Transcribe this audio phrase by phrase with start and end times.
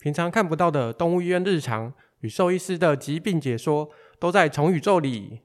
[0.00, 5.40] 平常看不到的动物医院日常与兽医师的疾病解说，都在宠宇宙里。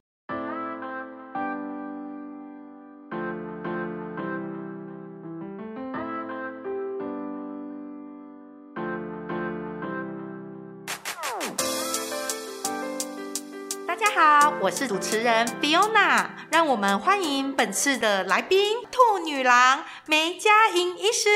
[14.65, 21.29] 我是主持人 Fiona，让我们欢迎本次的来宾兔女郎梅佳颖医师。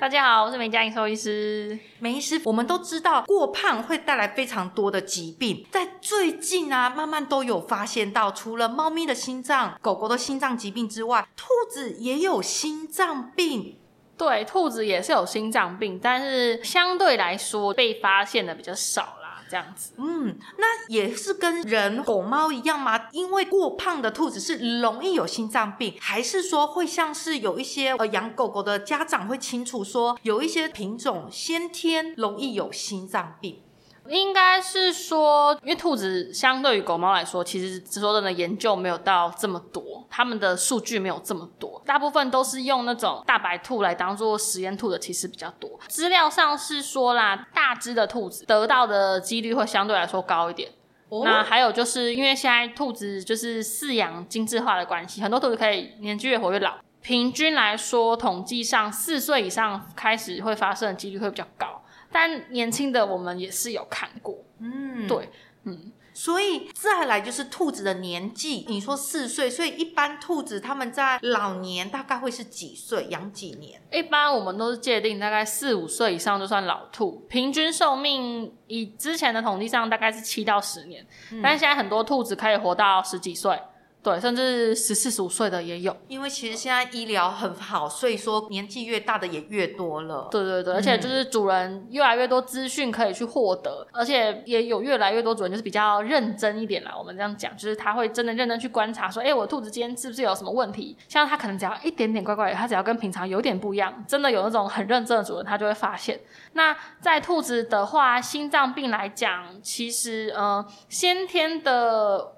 [0.00, 1.76] 大家好，我是梅佳颖兽医师。
[1.98, 13.80] 梅医师，我们都知道过胖会带来非常多的疾病，在最近啊，慢慢都有发现到，除了猫咪的心脏、狗狗的心脏疾病之外，兔子也有心脏病。
[14.16, 19.15] 对，兔子也是有心脏病，但是相对来说被发现的比较少。
[19.48, 23.08] 这样子，嗯，那也是跟人、狗、猫一样吗？
[23.12, 33.62] 因为过胖的兔子是容易有心脏病，还是说会像是有一些呃养狗狗的家长会清楚说，有一些品种先天容易有心脏病？
[34.08, 45.78] 应该是说，因为兔子相对于狗猫来说，其实说真的研究没有到这么多，他们的数据没有这么多，大部分都是用那种大白兔来当做实验兔的，其实比较多。
[45.88, 50.70] 资料上是说啦，大只的兔子得到的几率会相对来说高一点。
[51.08, 56.74] 哦、那还有就是因为现在兔子就是饲养精致化的关系，很多兔子可以年纪越活越老。
[57.00, 61.80] 平均来说，统计上四岁以上开始会发生的几率会比较高。
[62.18, 65.28] 但年轻的我们也是有看过，嗯，对，
[65.64, 73.06] 嗯，所以再来就是兔子的年纪，你说四岁，所以一般兔子他们在老年大概会是几岁？
[73.10, 73.78] 养几年？
[73.92, 83.60] 一般我们都是界定大概四五岁以上就算老兔，平均寿命以之前的统计上大概是七到十年，嗯，但是现在很多兔子可以活到十几岁。
[84.06, 90.28] 对，甚至十四十五岁的也有，因为其实现在医疗很好，所以说年纪越大的也越多了。
[90.30, 96.94] 对对对，而且就是主人越来越多资讯可以去获得，而且也有越来越多主人就是比较认真一点啦。
[96.96, 100.96] 我们这样讲，就是他会真的认真去观察，说，哎，我兔子今天是不是有什么问题？
[101.08, 106.20] 像他可能只要一点点怪怪的，他只要跟平常有点不一样，真的有那种很认真的主人，他就会发现。
[106.52, 112.35] 那在兔子的话，心脏病来讲，其实呃，先天的。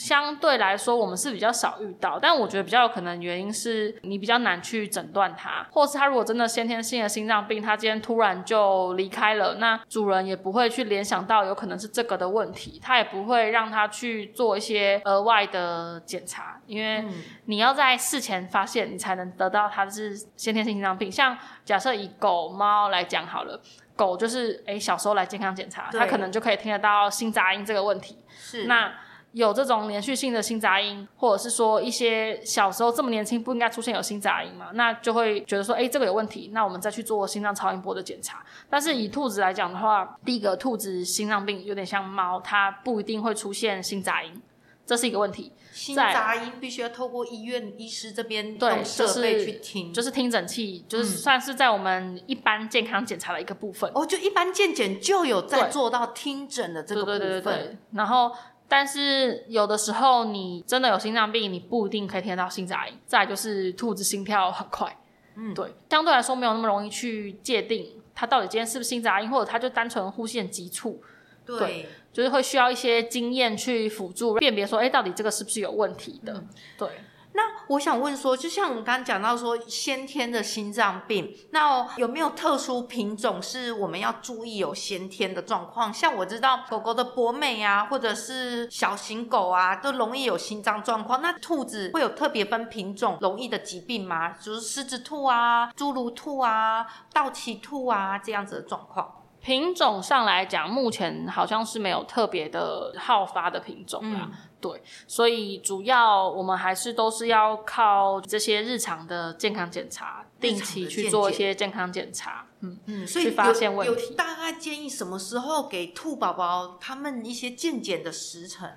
[0.00, 17.04] 相对来说，我们是比较少遇到，但我觉得比较有可能原因是你比较难去诊断它，或是它如果真的先天性的心脏病，它今天突然就离开了，那主人也不会去联想到有可能是这个的问题，他也不会让他去做一些额外的检查，因为
[17.44, 21.12] 你要在事前发现，你才能得到它是先天性心脏病。
[21.12, 23.60] 像假设以狗猫来讲好了，
[23.94, 28.90] 狗就是诶小时候来健康检查，它可能就可以听得到心杂音这个问题，是那。
[29.32, 38.44] 有这种连续性的心杂音，或者是说一些小时候这么年轻不应该出现有心杂音嘛，那就会觉得说，哎，这个有问题，那我们再去做心脏超音波的检查。
[38.68, 44.42] 但是以兔子来讲的话，第一个兔子心脏病有点像猫，它不一定会出现心杂音，
[44.84, 45.52] 这是一个问题。
[45.72, 53.88] 心杂音必须要透过医院医师这边对设备去听，就是听诊器，就是算是在我们一般健康检查的一个部分。
[53.94, 57.20] 哦，就一般健检就有在做到听诊的这个部分。
[57.20, 58.32] 对对对对对，然后。
[58.70, 62.94] 但是有的时候你真的有心脏病，你不一定可以听得到心杂音。
[63.04, 64.96] 再来就是兔子心跳很快，
[65.34, 71.02] 嗯，对，相对来说没有那么容易去界定它到底今天是不是心杂音，或者它就单纯呼吸很急促，
[71.44, 76.48] 对，对，就是会需要一些经验去辅助辨别说，哎，到底这个是不是有问题的，嗯、
[76.78, 76.88] 对。
[77.32, 85.94] 那我想问说，就像我们刚刚讲到说先天的心脏病，那有没有特殊品种是我们要注意有先天的状况？
[85.94, 91.22] 像我知道狗狗的博美啊，或者是小型狗啊，都容易有心脏状况。
[91.22, 94.30] 那兔子会有特别分品种容易的疾病吗？
[94.30, 99.08] 就是狮子兔啊、侏儒兔啊、道奇兔啊这样子的状况。
[99.40, 104.28] 品种上来讲，目前好像是没有特别的好发的品种啦。
[104.30, 114.14] 嗯对，所以主要我们还是都是要靠这些日常的健康检查，定期去做一些健康检查，嗯嗯，所以去发现问题。
[114.14, 118.70] 大概建议什么时候给兔宝宝他们一些健检的时程？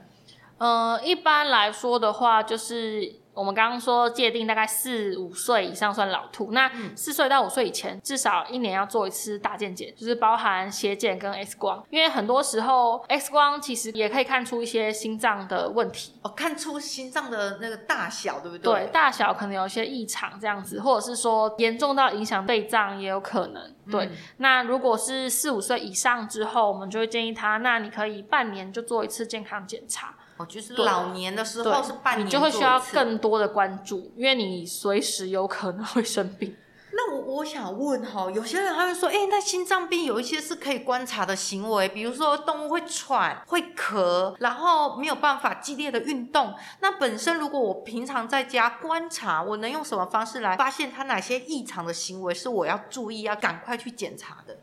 [0.57, 3.22] 呃，一般来说的话，就是。
[3.33, 18.71] 我们刚刚说界定大概四五岁以上算老兔，那四岁到五岁以前至少一年要做一次大健检，就是包含血检跟 X 光，因为很多时候 X 光其实也可以看出一些心脏的问题哦，看出心脏的那个大小，对不对？
[18.71, 23.73] 对，大小可能有一些异常这样子，或者是说严重到影响肺脏也有可能。
[23.91, 30.15] 对，嗯、那如果是四五岁以上之后，我们就会建议他，那你可以半年就做一次健康检查。
[30.37, 36.55] 哦，就是老年的时候是半年，你就会需要更多的关注，因为你随时有可能会生病。
[36.95, 46.53] 那我我想问哈，有些人他会说，哎、欸，那心脏病有一些是可以观察的行为，比如说动物会喘、会咳，然后没有办法激烈的运动。
[46.81, 54.57] 那本身如果我平常在家观察，我能用什么方式来发现它哪些异常的行为是我要注意、要赶快去检查的？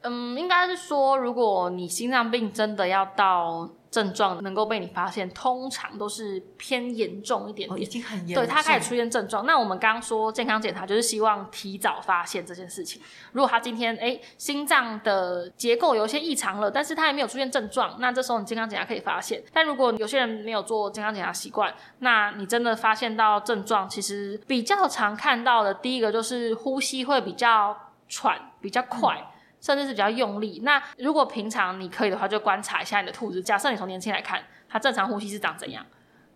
[0.00, 8.44] 嗯，应该是说，如果你心脏病真的要到症状能够被你发现，通常都是偏严重一点点，哦、已经很严重。
[8.44, 9.44] 对，它开始出现症状。
[9.44, 13.02] 那我们刚刚说健康检查，就是希望提早发现这件事情。
[13.32, 19.42] 如果他今天哎心脏的结构有一些异常了，但是他还没有出现症状，那这时候你健康检查可以发现。
[19.52, 27.76] 但如果有些人没有做健康检查习惯，那你真的发现到症状，其实比较常看到的第一个就是呼吸会比较
[28.08, 29.16] 喘，比较快。
[29.18, 29.26] 嗯
[29.60, 30.60] 甚至是比较用力。
[30.64, 33.42] 那如果平常你可以的话，就观察一下你的兔子。
[33.42, 35.84] 假设你从年轻来看，它正常呼吸是长怎样？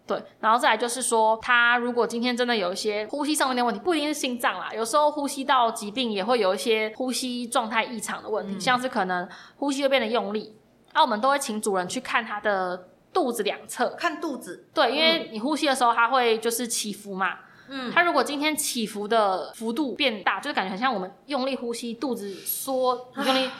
[0.06, 0.22] 对。
[0.40, 10.56] 然后再来就是说，它如果今天真的有一些呼吸上面的问题，不一定是心脏啦，有时候呼吸道疾病也会有一些呼吸状态异常的问题，嗯、像是可能呼吸会变得用力。
[10.92, 14.68] 那我们都会请主人去看它的肚子两侧，看肚子。
[14.74, 17.38] 对，因为你呼吸的时候，它会就是起伏嘛。
[17.68, 23.50] 嗯，它如果今天起伏的幅度变大，就是感觉很像我们用力呼吸，肚子缩，用力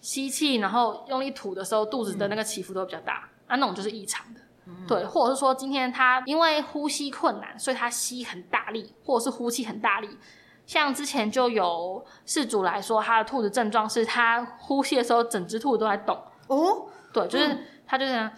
[0.00, 4.40] 吸气，然后用力吐的时候，肚子的那个起伏都会比较大，啊，那种就是异常的。
[4.66, 10.08] 嗯、对，或者是说今天他因为呼吸困难，所以他吸很大力，或者是呼气很大力。
[10.66, 16.16] 像之前就有事主来说，他的兔子症状是他呼吸的时候，整只兔子都在动。
[16.46, 18.30] 哦，对，就是他就是。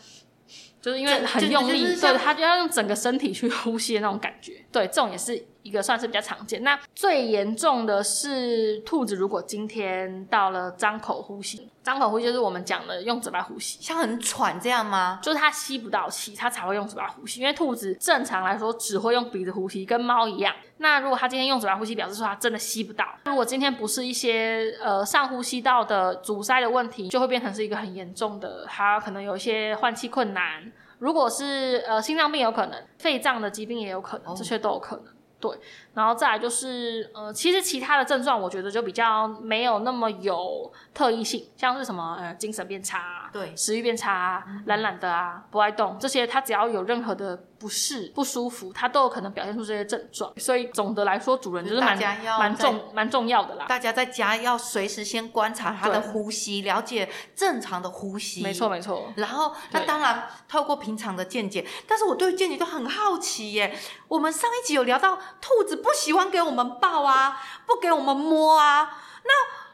[0.80, 6.62] 嗯就是因为很用力，对，他就要用整个身体去呼吸的那种感觉，对，这种也是一个算是比较常见。
[6.62, 11.68] 那最严重的是兔子，如果今天到了张口呼吸。
[11.82, 15.18] 张口呼吸就是我们讲的用嘴巴呼吸，像很喘这样吗？
[15.22, 17.40] 就是它吸不到气，它才会用嘴巴呼吸。
[17.40, 20.54] 因为兔子正常来说只会用鼻子呼吸，跟猫一样。
[20.82, 23.06] 那如果他今天用嘴巴呼吸，表示说他真的吸不到。
[23.26, 30.72] 如果今天不是一些呃上呼吸道的阻塞的问题，就会变成是一个很严重的，他可能有一些换气困难。
[30.98, 35.04] 如果是呃心脏病有可能，肺脏的疾病也有可能，这些都有可能。
[35.38, 35.50] 对，
[35.94, 50.32] 然后再来就是，呃，其实其他的症状，我觉得就比较没有那么有特异性，像是什么，呃，精神变差，对，食欲变差，懒懒的啊，不爱动，这些，它只要有任何的不适、不舒服，它都有可能表现出这些症状。
[50.36, 51.98] 所以总的来说，主人就是蛮
[52.38, 53.66] 蛮重蛮重要的啦。
[53.68, 58.42] 大家在家要随时先观察它的呼吸，了解正常的呼吸。
[58.42, 59.12] 没错没错。
[59.16, 63.76] 然后，那当然透过平常的见解，但是我对见解都很好奇耶。
[64.06, 65.18] 我们上一集有聊到。
[65.40, 68.90] 兔子不喜欢给我们抱啊，不给我们摸啊。
[69.24, 69.30] 那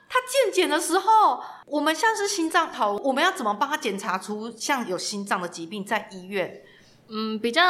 [0.08, 5.84] 他健检的时候，我们像是心脏头，我们要怎么帮他检查出像有心脏的疾病？
[5.84, 6.62] 在医院，
[7.08, 7.62] 嗯，比较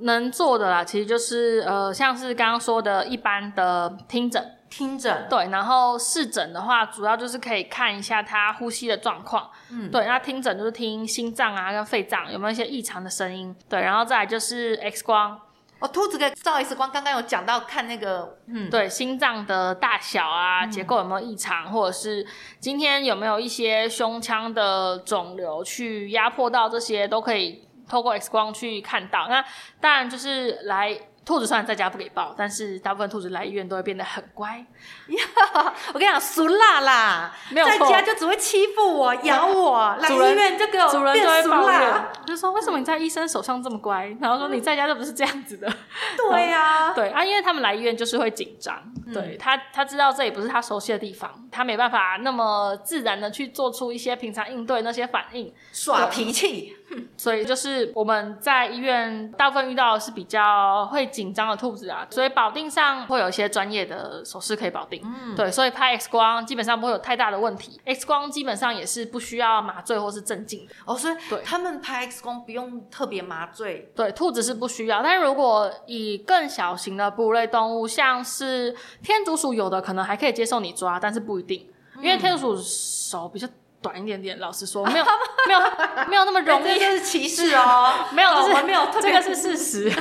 [0.00, 5.48] 能做的啦，其实就是呃，像是刚刚说的一般的听诊，听诊，对。
[5.50, 10.06] 然后视诊的话，主要就是可以看一下他呼吸的状况，嗯，对。
[10.06, 13.80] 那听诊就是听心脏啊跟肺脏有没有一些异常的声音，对。
[13.80, 15.40] 然后再来就是 X 光。
[15.78, 22.26] 哦，兔子给照 X 光，刚刚有讲到看那个，嗯，对，心脏的大小啊，嗯、结构有没有异常，或者是
[22.58, 29.28] 今天有没有一些胸腔的肿瘤去压迫到这些，都可以透过 X 光去看到。
[29.28, 29.44] 那
[29.80, 30.98] 当然就是来。
[31.26, 34.64] 兔子虽然在家不给抱，但是大部分兔子来医院都会变得很乖。
[35.08, 35.24] 呀，
[35.92, 42.12] 我跟你讲，俗辣啦，没有在家就只会欺负我、咬我，来医院就给我变俗辣。
[42.24, 44.16] 就说为什么你在医生手上这么乖？
[44.20, 45.68] 然后说你在家就不是这样子的。
[46.16, 48.80] 对呀， 对啊，因为他们来医院就是会紧张，
[49.12, 56.75] 对他他知道这也不是他熟悉的地方，他没办法那么自然的去做出一些平常应对那些反应，耍脾气。
[57.16, 65.02] 所以就是我们在医院大部分遇到的是比较会紧张的兔子啊，所以保定上会有一些专业的手势可以保定。
[65.04, 67.80] 嗯，对，所以拍 X 光基本上不会有太大的问题。
[67.84, 70.74] X 光基本上也是不需要麻醉或是镇静的。
[70.84, 73.90] 哦，所以对他们拍 X 光不用特别麻醉。
[73.94, 81.66] 对，兔子是不需要，但是如果以更小型的哺乳类动物，像是天竺鼠，有的可能还可以接受你抓，但是不一定，
[82.00, 83.48] 因为天竺鼠手比较。
[83.86, 85.04] 短一点点，老实说，没有
[85.46, 85.60] 没有
[86.08, 87.92] 没有那么容易， 这是歧视哦。
[88.12, 89.92] 没有，就是没有，这个是事实。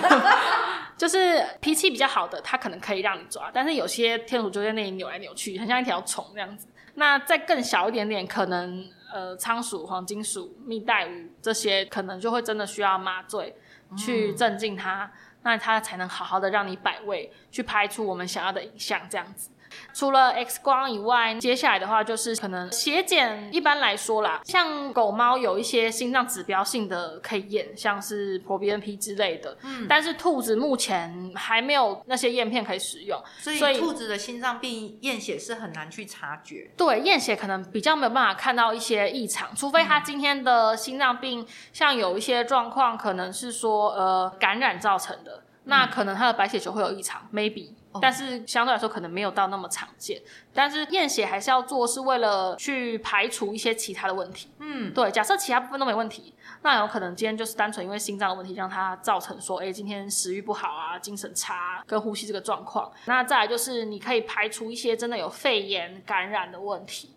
[0.97, 6.67] 就是脾气比较好的，他可能可以让你抓，但是有些天鼠就在那里扭来扭去，很像一条虫这样子。
[6.95, 13.55] 那再更小一点点，可能呃仓鼠、黄金鼠、蜜袋鼯这些，可能就会真的需要麻醉
[13.97, 15.11] 去镇静它，嗯、
[15.43, 19.51] 那它才能好好的让你摆位，去拍出我们想要的影像这样子。
[19.93, 29.57] 除了 X 光以外，接下来的话就是可能血检，一般来说啦，像狗猫有一些心脏指标性的可以验，像是 proBNP 之类的。
[29.63, 36.71] 嗯，但是兔子目前还没有那些验片可以使用，所以兔子的心脏病验血是很难去察觉。
[36.75, 47.69] 对，验血可能比较没有办法看到一些异常，除非它今天的心脏病，像有一些状况可能是说呃感染造成的，那可能它的白血球会有异常，maybe。
[48.01, 50.21] 但是相对来说可能没有到那么常见，
[50.53, 54.49] 但是验血还是要做，是为了去排除一些其他的问题。
[54.59, 62.91] 嗯，对，假设其他部分都没问题，那有可能今天就是单纯因为心脏的问题让它造成说，哎，今天食欲不好啊，精神差跟呼吸这个状况。
[63.05, 67.15] 那再来就是你可以排除一些真的有肺炎感染的问题。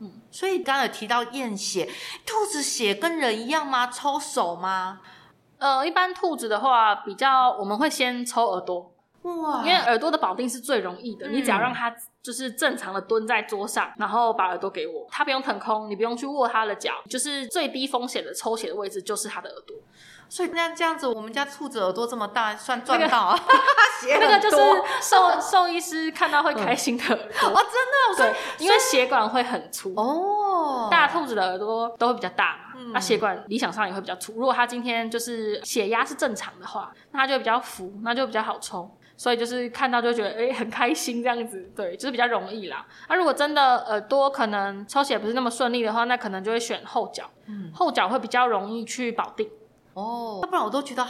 [0.00, 1.88] 嗯，所以刚刚有提到验血，
[2.24, 3.86] 兔子血跟人一样吗？
[3.88, 5.00] 抽手吗？
[5.58, 8.90] 呃，一般兔子的话比较我们会先抽耳朵。
[9.22, 19.76] 哇，因为耳朵的保定是最容易的，嗯、你只要让它就是正常的蹲在桌上，然后把耳朵给我，它不用腾空，你不用去握它的脚，就是最低风险的抽血的位置就是它的耳朵。
[20.28, 23.38] 所以那这样子，我们家兔子耳朵这么大，算赚到啊！
[24.08, 24.56] 那个、那个就是
[25.02, 27.60] 兽兽医师看到会开心的耳朵、嗯、哦，
[28.16, 34.34] 真的，对，因为血管会很粗哦，大兔子的耳朵都会比较大嘛，那、嗯、血管理想上也会比较粗。
[34.34, 38.88] 如果它今天就是血压是正常的话，那它就会比较浮，那就比较好抽。
[39.20, 42.86] 所以就是看到就觉得哎、欸、很开心这样子，对，就是比较容易啦。
[43.06, 49.46] 那、啊、如果真的耳朵可能抽血不是那么顺利的话，那可能就会选后脚，嗯，后脚会比较容易去保定。
[50.00, 51.06] 哦，要不然我都觉得，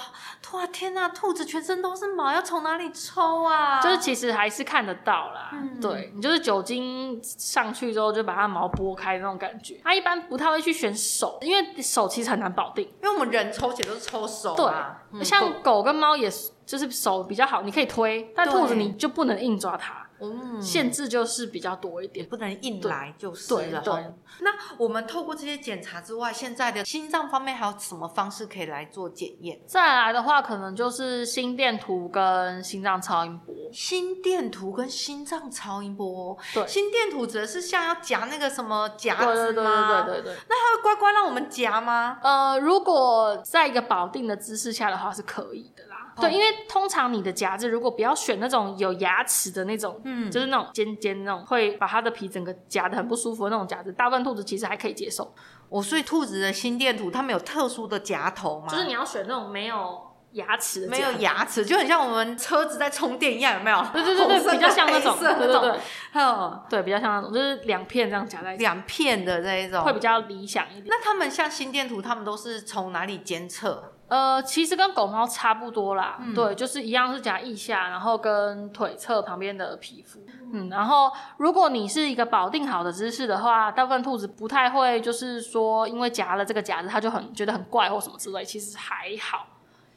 [0.52, 3.80] 哇天呐，兔子全身都是毛，要从哪里抽啊？
[3.80, 9.80] 就是其实还是看得到啦，嗯、对，你就是酒精上去之后就把它毛拨开那种感觉。
[9.82, 15.80] 它一般不太会去选手，因为手其实很难保定，因为我们人抽血都是抽手、啊，对，嗯、像狗。
[15.80, 20.06] 跟猫也是，就是手比较好，你可以推，但兔子你就不能硬抓它。
[20.20, 23.80] 嗯，限制就是比较多一点，不能硬来就是了。
[23.80, 29.60] 对，对，那我们透过这些检查之外，现在的心脏方面还有什么方式可以来做检验？
[29.66, 33.54] 再来的话，可能就是心电图跟心脏超音波。
[33.72, 39.24] 心电图跟心脏超音波，对，心电图指的是像要夹那个什么夹子吗？
[39.24, 40.34] 对对对对对对。
[40.48, 42.18] 那它会乖乖让我们夹吗？
[42.22, 45.84] 呃，如果在一个保定的姿势下的话，是可以的。
[46.20, 55.34] 对，因为通常你的夹子如果不要选那种有牙齿的那种，嗯，就是那种尖尖那种，会把它的皮整个夹的很不舒服的那种夹子，大部分兔子其实还可以接受。
[55.68, 58.68] 哦，所以兔子的心电图它没有特殊的夹头吗？
[58.68, 60.00] 就是你要选那种没有
[60.32, 63.84] 牙齿的，没有牙齿，就很像我们车子在充电一样，有没有？
[63.92, 65.80] 对对对对，比较像那种，对对对，
[66.14, 70.86] 嗯，对，比较像那种，就是两片这样夹在一起，两片的这一种会比较理想一点。
[70.88, 73.92] 那他们像心电图，他们都是从哪里监测？
[74.10, 80.20] 呃，其实跟狗猫差不多啦，嗯、对，就是一样是夹腋下，然后跟腿侧旁边的皮肤，
[80.52, 89.46] 嗯，然后如果你是一个保定好的姿势的话，大部分兔子不太会，就是说因为夹了这个夹子，它就很觉得很怪或什么之类，其实还好。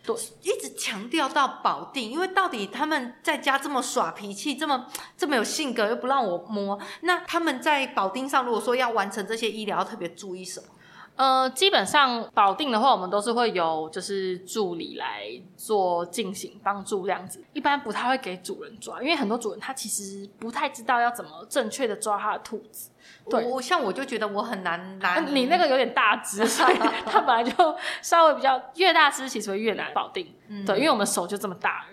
[0.05, 4.85] 对，一直强调到保定，因为到底他们在家这么耍脾气，这么
[5.17, 10.67] 这么有性格，又不让我摸，那他们在保定上，如果说要完成这些医疗，要特别注意什么？
[11.15, 22.89] 呃，基本上保定的话，我们都是会有就是助理来做进行帮助这样子，一般不太会给主人抓，因为很多主人他其实不太知道要怎么正确的抓他的兔子。
[23.29, 30.33] 对，我像我就觉得我很难拿， 你那个有点大只，所以它本来就 稍微比较越大只，其实会越难保定。
[30.47, 31.85] 嗯，对，因为我们手就这么大。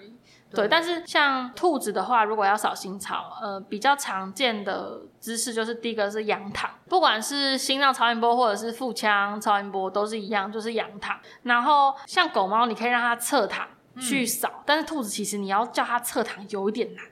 [0.52, 11.18] 对，但是像兔子的话，如果要扫心槽，呃，比较常见的姿势就是第一个是仰躺，不管是心脏超音波或者是腹腔超音波都是一样，就是仰躺。
[11.44, 13.68] 然后像狗猫，你可以让它侧躺
[14.00, 17.04] 去扫，嗯、但是兔子其实你要叫它侧躺有一点难。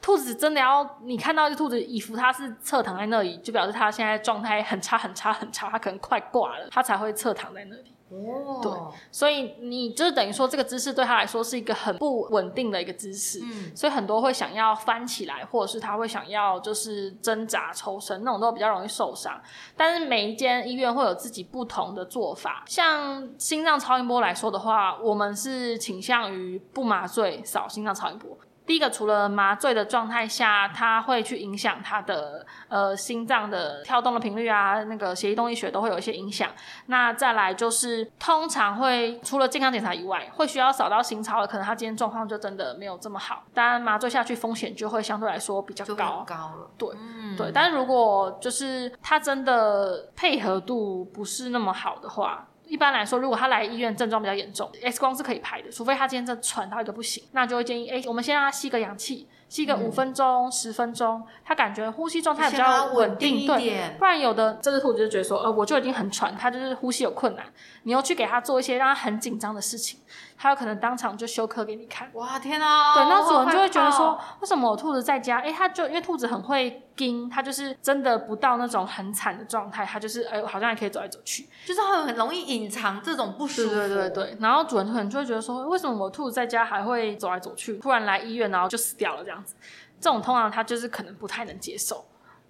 [0.00, 7.92] 兔子真的要你看到一只兔子，以服它是侧躺在那里，就表示它现在状态很差很差很差，它可能快挂了，它才会侧躺在那里。
[8.10, 8.72] 哦，对，
[9.12, 19.40] 所以你就是等于说这个姿势对他来说是一个很不稳定的一个姿势，嗯，所以很多会想要翻起来，或者是他会想要就是挣扎抽身，那种都比较容易受伤。
[19.76, 28.36] 但是每一间医院会有自己不同的做法，像心脏超音波来说的话，我们是倾向于不麻醉扫心脏超音波。
[28.70, 36.48] 第一个，除了麻醉的状态下，它会去影响他的呃心脏的跳动的频率啊，那个血液动力学都会有一些影响。
[36.86, 46.24] 那再来就是，通常会除了健康检查以外，会需要扫到心超的，可能他今天状况就真的没有这么好，当然麻醉下去风险就会相对来说比较高。
[46.24, 47.50] 高了，对，嗯、对。
[47.52, 52.46] 但是如果就是他真的配合度不是那么好的话。
[52.70, 63.96] 一般来说，如果他来医院症状比较严重，X 光是可以拍的，除非他今天这喘到一个不行，那就会建议，哎、欸，我们先让他吸个氧气，吸个五分钟、十、嗯、分钟，他感觉呼吸状态比较稳定，定对。
[63.98, 67.44] 不然有的这只兔子就觉得说，呃，我就已经很喘，他就是呼吸有困难，
[67.82, 69.98] 你又去给他做一些让他很紧张的事情，
[70.42, 72.08] 他有可能当场就休克给你看。
[72.14, 72.94] 哇，天啊！
[72.94, 75.38] 对，那主人就会觉得说，为什么我兔子在家？
[75.40, 83.74] 哎，他就因为兔子很会盯，它就是真的不到那种很惨的状态，它就是哎，好像还可以走来走去，就是很很容易隐藏这种不舒服。
[83.74, 84.36] 对对对对。
[84.40, 89.54] 然后主人可能就会觉得说，为什么我兔子在家还会走来走去，突然来医院然后就死掉了这样子。
[90.00, 92.02] 这种通常他就是可能不太能接受，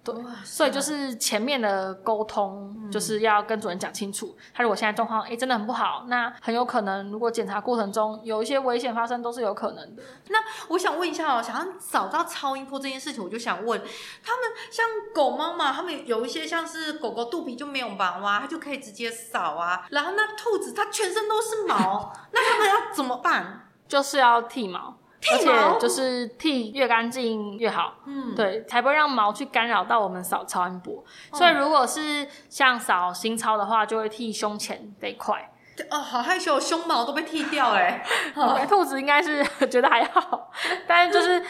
[0.03, 10.01] 对，所以就是前面的沟通就是要跟主人讲清楚，嗯、他如果现在状况哎真的很不好，那很有可能如果检查过程中有一些危险发生都是有可能的。
[10.29, 10.39] 那
[10.69, 13.79] 我想问一下哦，想要找到超音波这件事情，我就想问
[14.23, 23.67] 他们，像狗猫嘛，他们有一些像是狗狗肚皮就没有毛啊，它就可以直接扫啊，然后那兔子它全身都是毛， 那他们要怎么办？
[23.87, 24.97] 就是要剃毛。
[25.29, 31.03] 而且就是剃越干净越好，嗯，对，才不会让毛去干扰到我们扫超音波。
[31.31, 35.51] 嗯、所以如果是像扫心超的话，就会剃胸前这一块。
[35.91, 38.03] 哦，好害羞，胸毛都被剃掉哎。
[38.35, 40.49] Okay, 兔子应该是 觉得还好，
[40.87, 41.43] 但是就是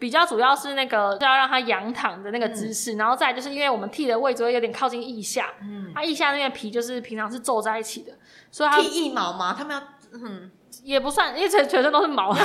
[0.00, 8.12] 比较主要是那个就要让它仰躺的那个姿势，嗯、然后再就是因为我们剃的位置会有点靠近腋下，嗯，它腋下那个皮就是平常是皱在一起的，
[8.50, 9.54] 所以它剃腋毛吗？
[9.56, 10.50] 他们要嗯。
[10.82, 12.36] 也不算，因为全全身都是毛。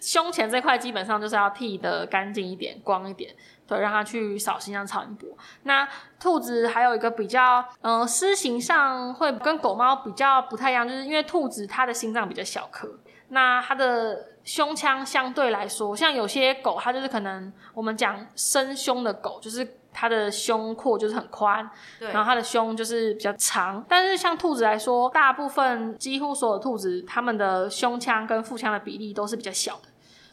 [0.00, 3.34] 胸前这块基本上就是要剃的干净一点、光一点，
[3.66, 5.28] 对，让它去扫心脏超音波。
[5.64, 5.86] 那
[6.18, 12.88] 兔子还有一个比较，嗯、呃，尸形上会跟狗猫比较不太一样，就是因为兔子它的心脏比较小颗，
[13.28, 19.79] 那它的胸腔相对来说，像有些狗它就是可能我们讲深胸的狗，就是。
[19.92, 21.68] 它的胸廓就是很宽，
[21.98, 23.84] 对，然后它的胸就是比较长。
[23.88, 29.88] 但是像兔子来说，大部分几乎所有兔子，它们的胸腔跟腹腔的比例都是比较小的，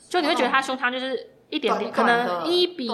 [0.10, 2.90] 就你会觉得它胸腔就是一点点，哦、可能一比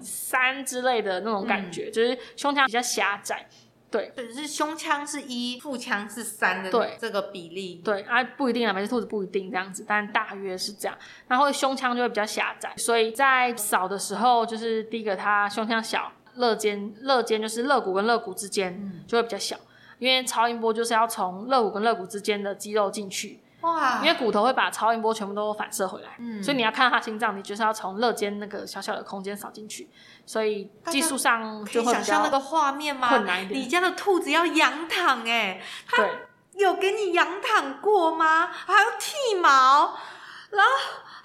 [0.00, 3.48] 三之类的那种感觉，就是胸腔比较狭窄。
[3.90, 7.80] 对，只是胸腔是一，腹腔是三的这个比例。
[7.82, 10.96] 对，对啊，不一定啊，每只兔子不一定这样子，但大约是这样。
[11.26, 19.66] 然后胸腔就会比较狭窄，所以在扫的时候，就是第一个它胸腔小，肋间肋间就是肋骨跟肋骨之间就会比较小，嗯、
[20.00, 23.40] 因为超音波就是要从肋骨跟肋骨之间的肌肉进去。
[23.62, 24.00] 哇！
[24.02, 29.88] 因为骨头会把超音波全部都反射回来，嗯，所以你要看到它心脏，你就是要从肋间那个小小的空间扫进去，
[30.24, 33.10] 所以技术上就会想象那个画面吗？
[33.50, 36.04] 你家的兔子要仰躺哎，它
[36.54, 38.46] 有给你仰躺过吗？
[38.46, 39.98] 还要剃毛，
[40.50, 40.70] 然后。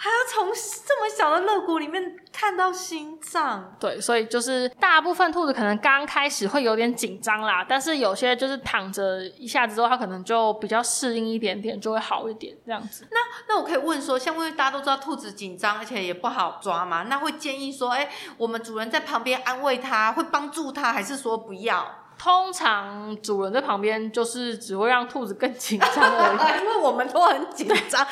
[0.04, 0.52] 还要从
[0.86, 13.08] 这么小的肋骨里面看到心脏，对，所以就是大部分兔子可能刚开始会有点紧张啦，但是有些就是躺着一下子之后，它可能就比较适应一点点，就会好一点这样子。
[13.12, 22.00] 那那我可以问说，像因为大家都知道兔子紧张，而且也不好抓嘛，那会建议说，哎，我们主人在旁边安慰它，会帮助它，还是说不要？
[22.20, 28.02] 通常主人在旁边就是只会让兔子更紧张而已，因为我们都很紧张。
[28.02, 28.10] 哎，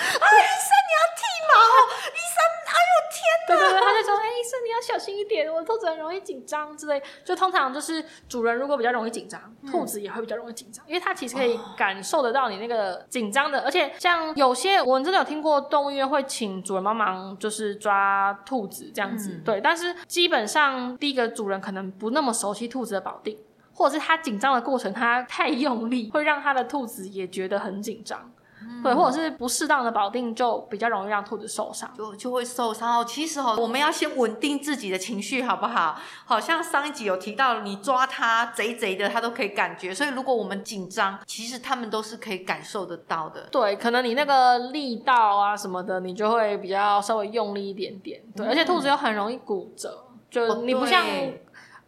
[4.81, 7.01] 小心一点，我兔子很容易紧张之类。
[7.23, 13.61] 就通常就是主人如果比较容易紧张，兔子也会比较容易紧张，因为它其实可以感受得到你那个紧张的。
[13.61, 19.41] 而且像有些我真的有听过动物医院会请主人帮忙，就是抓兔子这样子。
[19.45, 23.37] 对，但是基本上第一个主人可能不那么熟悉兔子的保定。
[23.73, 28.30] 或者是他紧张的过程，他太用力，会让他的兔子也觉得很紧张，
[28.61, 33.05] 嗯、对，或者是不适当的保定，就比较容易让兔子受伤，就就会受伤哦。
[33.05, 35.99] 其实哦，我们要先稳定自己的情绪，好不好？
[36.25, 39.93] 好像上一集有提到，你抓它贼贼的，它都可以感觉。
[39.93, 43.47] 所以如果我们紧张，其实它们都是可以感受得到的。
[43.51, 48.21] 对，可能你那个力道啊什么的，你就会比较稍微用力一点点。
[48.35, 51.05] 对，嗯、而且兔子又很容易骨折，就你不像。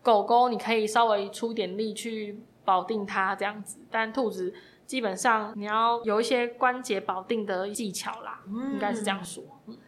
[0.01, 4.53] 狗狗你可以稍微出点力去保定它这样子，但兔子
[4.85, 9.43] 基本上你要有一些关节保定的技巧啦，嗯、应该是这样说。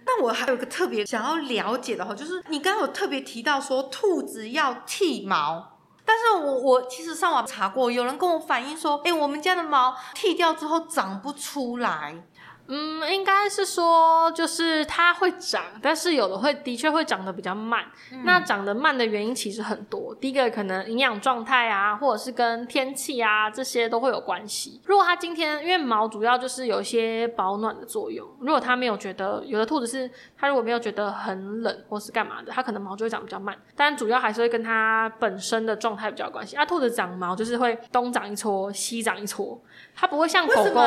[0.06, 12.24] 那我还有一个特别想要了解的话，就是你刚刚有特别提到说兔子要剃毛，但是我我其实上网查过，有人跟我反映说，哎、欸，我们家的毛剃掉之后长不出来。
[12.68, 17.86] 嗯，应该是说，就是它会长，但是有的会的确会长得比较慢。
[18.12, 24.82] 嗯、那长得慢的原因其实很多，第一个可能营养状态啊，或者是跟天气啊这些都会有关系。
[24.86, 33.56] 如果它今天因为毛主要就是有一些保暖的作用，如果它没有觉得，有的兔子是它如果没有觉得很冷或是干嘛的，它可能毛就会长比较慢。
[33.76, 36.56] 但主要还是会跟它本身的状态比较有关系。
[36.56, 39.62] 啊，兔子长毛就是会东长一撮，西长一撮，
[39.96, 40.82] 它不会像狗狗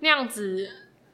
[0.00, 0.68] 那样子。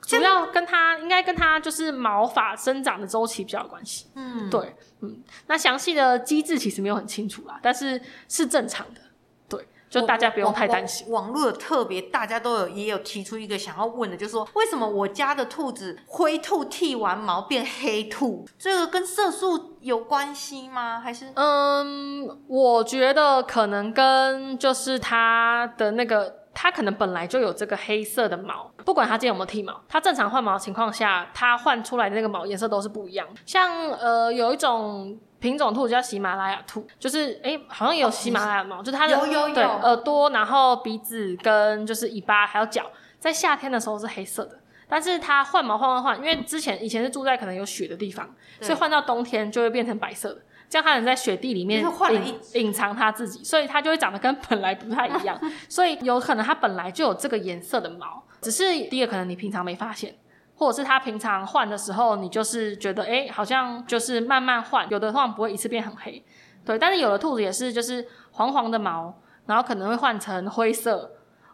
[0.06, 4.06] 主要跟它应该跟它就是毛发生长的周期比较有关系。
[4.14, 9.00] 嗯，对，嗯，那详细的机制其实没有很清楚啦，但是是正常的。
[9.46, 11.08] 对就大家不用太担心。
[11.10, 18.44] 网络的特别，大家都有也有提出一个想要问的，就是说为什么我家的兔子灰兔剃完毛变黑兔？
[18.58, 21.00] 这个跟色素有关系吗？
[21.00, 21.30] 还是？
[21.36, 33.26] 嗯，我觉得可能跟就是它的那个，它可能本来就有这个黑色的毛，不管它今天有没有剃毛，它正常换毛的情况下，它换出来的那个毛颜色都是不一样。
[33.44, 35.18] 像呃，有一种。
[35.40, 42.86] 品种兔子叫喜马拉雅兔，就是哎、欸，好像也有喜马拉雅毛，哦、就是它的有有有对耳朵，然后鼻子跟就是尾巴还有脚，
[43.18, 50.40] 在夏天的时候是黑色的，但是它换毛换换换，因为之前以前是住在可能有雪的地方，所以换到冬天就会变成白色的，
[50.74, 55.38] 这样它能在雪地里面隐隐藏它自己，所以它就会长得跟本来不太一样，
[55.70, 60.12] 所以有可能它本来就有这个颜色的毛，只是第一个可能你平常没发现。
[60.56, 66.24] 或者是它平常换的时候，你就是觉得哎、欸，好像就是慢慢换，有的话不会一次变很黑，
[66.64, 66.76] 对。
[66.76, 69.14] 但是有的兔子也是，就是黄黄的毛，
[69.46, 71.10] 然后可能会换成灰色，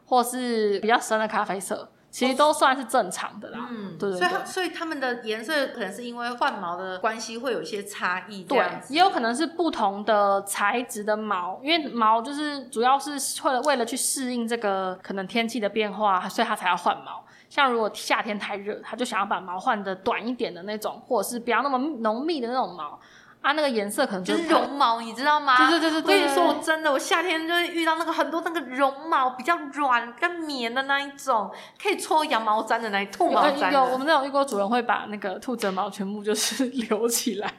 [0.06, 3.68] 或是比较深的咖啡色，其实都算是正常的啦。
[3.70, 4.18] 嗯，对，对，对。
[4.18, 8.42] 所以它，所以它们的颜色可能是因为换毛的关系，会有一些差异。
[8.44, 13.12] 对，也有可能是不同的材质的毛，因为毛就是主要是
[13.44, 17.24] 为了为了去适应这个可能天气的变化，所以它才要换毛。
[17.48, 22.98] 像如果夏天太热，他就想要把毛换的短一点的那种，或者是不要那么浓密的那种毛。
[23.40, 25.56] 啊，那个颜色可能就，是绒毛，你知道吗？
[25.56, 26.14] 对对对对。
[26.14, 31.50] 我跟你说，我真的，我夏天就会遇到那个很多那个绒毛比较软、跟棉的那一种，
[31.82, 33.72] 可以搓羊毛毡的那一兔毛毡。
[33.72, 37.50] 有，我们那种遇过主人会把那个兔子的毛全部就是 留起来。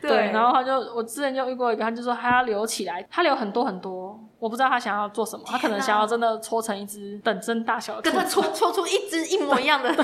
[0.00, 0.30] 对，对。
[0.32, 9.94] 然后他就，我之前就遇过一个，他就说他要留起来，他留很多很多，我不知道他想要做什么，他可能想要真的搓成一只等身大小的兔子，跟他搓搓出一只一模一样的。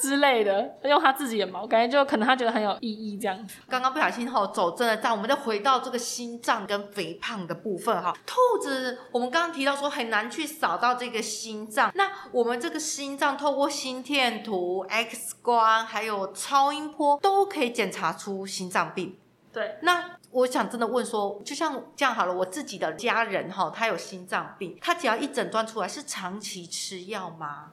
[0.00, 3.58] 之类的，用他自己的毛，感觉就可能他觉得很有意义这样子。
[3.68, 8.14] 刚刚不小心吼走真的站，我们再回到这个心脏跟肥胖的部分哈。
[8.24, 19.18] 兔子，我们刚刚提到说很难去扫到这个心脏，那我们这个心脏透过心电图、X 光还有超音波都可以检查出心脏病。
[19.52, 27.72] 对，那我想真的问说，就像这样好了，我自己的家人哈，他有心脏病，他只要一诊断出来，是长期吃药吗？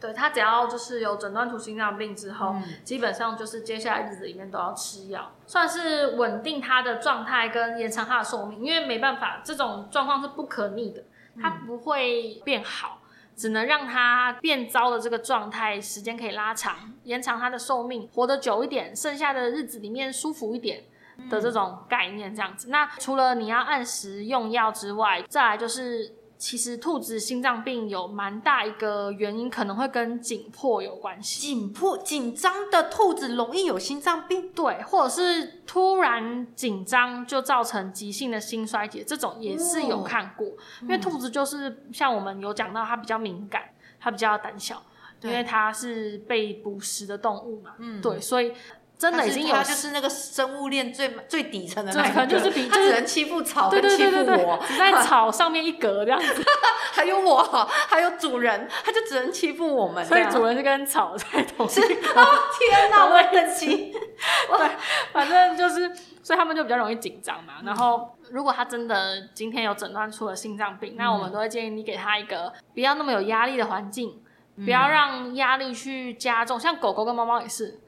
[0.00, 8.62] 对，他只要就是有诊断出心脏病之后，嗯，基本上就是接下来日子里面都要吃药，算是稳定他的状态跟延长他的寿命。
[8.62, 11.02] 因为没办法，这种状况是不可逆的，
[11.42, 20.84] 他不会变好，嗯，只能让他变糟的这个状态时间可以拉长，延长他的寿命，活得久一点，剩下的日子里面舒服一点
[21.28, 22.68] 的这种概念这样子。
[22.68, 26.14] 那除了你要按时用药之外，再来就是。
[26.38, 31.40] 其实兔子心脏病有蛮大一个原因，可能会跟紧迫有关系。
[31.40, 40.46] 紧迫、紧张的兔子容易有心脏病，对，或者是突然紧张就造成急性的心衰竭，这种也是有看过。
[40.46, 43.64] 哦、因为兔子就是像我们有讲到，它比较敏感，
[43.98, 44.80] 它比较胆小，
[45.22, 47.72] 因为它是被捕食的动物嘛。
[47.78, 48.52] 嗯，对，所以。
[48.98, 56.44] 真的已经有，它就是那个生物链最最底层的那个，可能就是比，它只能欺负草跟欺负我，只在草 上面一格这样子。
[56.92, 57.40] 还有我，
[57.88, 60.04] 还有主人，他就只能欺负我们。
[60.04, 62.12] 所以主人是跟草在同一格。
[62.58, 63.92] 天哪，我很气。
[63.92, 64.70] 对，
[65.12, 67.54] 反正就是，所以他们就比较容易紧张嘛。
[67.64, 74.20] 然后，如果他真的今天有诊断出了心脏病，那我们都会建议你给他一个不要那么有压力的环境，
[74.64, 76.58] 不要让压力去加重。
[76.58, 77.78] 像狗狗跟猫猫也是。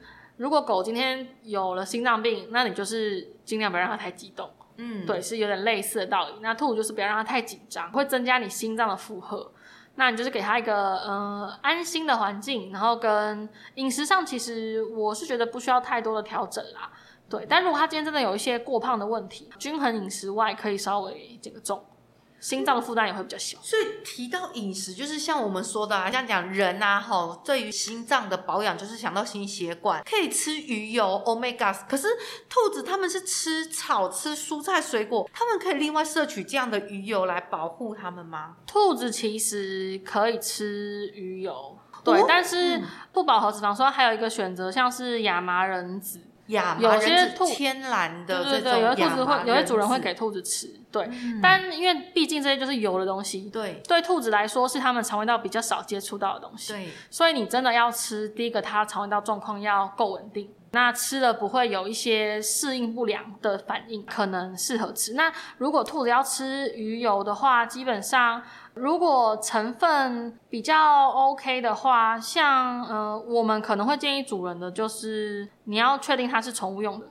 [0.41, 4.49] 如果狗今天有了心脏病，那你就是尽量不要让它太激动。
[4.77, 6.33] 嗯，对，是有点类似的道理。
[6.41, 9.51] 那兔子就是不要让它太紧张，会增加你心脏的负荷。
[9.93, 16.91] 那你就是给它一个呃安心的环境，然后跟饮食上，其实我是觉得不需要太多的调整啦。
[17.29, 21.85] 对，但如果它今天真的有一些过胖的问题，均衡饮食外可以稍微减个重。
[22.41, 31.71] 心脏的负担也会比较小，所以提到饮食，就是像我们说的，啊，像讲人啊，吼，对于心脏的保养，就是想到心血管，可以吃鱼油，Omega。
[31.87, 32.07] 可是
[32.49, 38.55] 兔子他们是吃草、吃蔬菜、水果，他们可以另外摄取这样的鱼油来保护他们吗？
[38.65, 42.81] 兔子其实可以吃鱼油，对，哦、但是
[43.13, 46.30] 不饱和脂肪酸还有一个选择，像是亚麻仁籽。
[46.47, 51.07] 有些兔天然的，对对对，有些兔子会，有些主人会给兔子吃，对。
[51.11, 56.89] 嗯、但因为毕竟这些就是油的东西，对，对兔子来说是它们肠胃道比较少接触到的东西，对。
[57.09, 65.13] 所以你真的要吃，第一个它肠胃道状况要够稳定，那吃了不会有一些适应不良的反应，可能适合吃。
[65.15, 68.41] 那如果兔子要吃鱼油的话，基本上
[68.73, 77.05] 如果成分比较 OK 的话，像呃，我们可能会建议主人的就是你要确定它是宠物用的。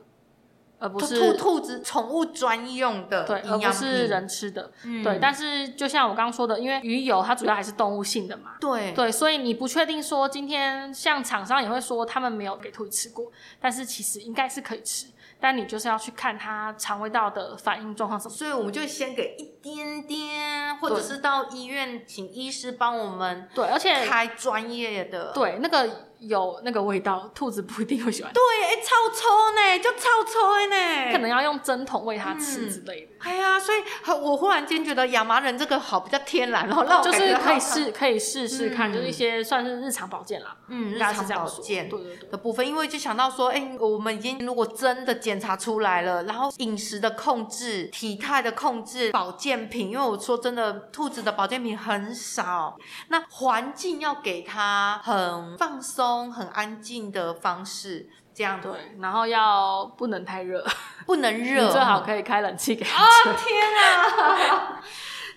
[0.80, 5.18] 而不是兔兔子宠物专用的，对，而不是人吃的，嗯、对。
[5.20, 15.06] 但是就像我刚刚说的，因为鱼油它主要还是动物性的嘛，对对，所以你不确定说今天像厂商也会说他们没有给兔子吃过，但是其实应该是可以吃。
[15.42, 28.32] 但你就是要去看它肠胃道的反应状况什么，所以我们就先给一点点，或者是到医院请医师帮我们，对，而且开专业的，对，那个有那个味道，兔子不一定会喜欢。
[28.32, 33.12] 对，哎、欸，臭臭呢，就超臭呢，可能要用针筒喂它吃之类的。
[33.20, 33.78] 哎、嗯、呀，所以
[34.20, 45.20] 我忽然间觉得亚麻仁这个好比较天然，然后让我就是可以试可以试试看、嗯，就是一些算是日常保健啦，嗯，日常保健对对对的部分，因为就想到说，哎、欸，我们已经如果真的。
[45.20, 52.74] 检查出来了，然后饮食的控制、体态的控制、保健品，因为我说真的，兔子的保健品很少。
[53.08, 58.72] 那环境要给它很放松、很安静的方式，这样对。
[59.00, 60.64] 然后要不能太热，
[61.06, 63.02] 不能热，最好可以开冷气给他。
[63.02, 64.82] 啊、哦、天啊！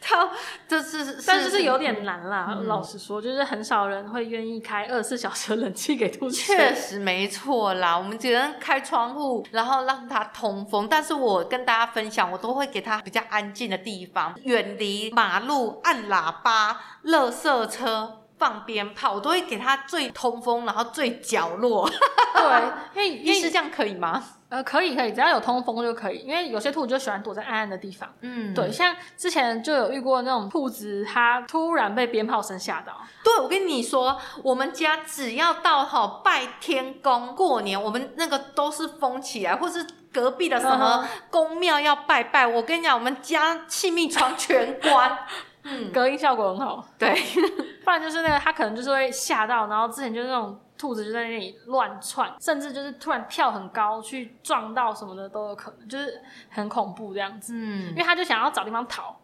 [0.05, 0.29] 他
[0.67, 2.47] 这是，但是是有点难啦。
[2.49, 6.36] 嗯、老实说，就是很少人会愿意开二十四小时的冷气给兔子。
[6.36, 10.89] 确实没错啦，我们只能开窗户，然后让它通风。
[10.89, 21.89] 但是我跟大家分享，我都会给它比较安静的地方，远离马路、按喇叭、垃圾车、放鞭炮，我都会给它最通风，然后最角落。
[21.89, 22.62] 对，
[22.93, 24.21] 因为 医师这样可以吗？
[24.49, 28.13] 呃，可以可以，只要有通风就可以，因为有些兔子就喜欢躲在暗暗的地方。
[28.19, 32.99] 嗯，对，像之前就有遇过那种兔子，它突然被鞭炮声吓到。
[33.23, 45.17] 对，我跟你说，我们家只要到好拜天公过年，我们那个都是封起来，或是隔壁的什么宫庙要拜拜，我跟你讲，我们家气密窗全关，
[45.63, 46.88] 嗯，隔音效果很好。
[46.97, 47.13] 对，
[47.84, 50.60] 不然就是那个它可能就是会吓到，然后之前就是那种。
[50.76, 57.54] 兔子就在那里乱窜，甚至就是突然跳很高去撞到什么的都有可能，就是很恐怖这样子。
[57.56, 59.15] 嗯，因为他就想要找地方逃，